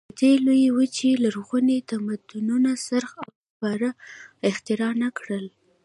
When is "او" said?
3.23-3.29